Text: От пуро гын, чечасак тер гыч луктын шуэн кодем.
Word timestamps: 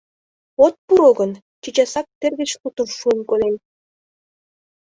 От 0.65 0.75
пуро 0.85 1.09
гын, 1.19 1.31
чечасак 1.61 2.07
тер 2.19 2.33
гыч 2.41 2.51
луктын 2.61 2.87
шуэн 2.97 3.19
кодем. 3.29 3.55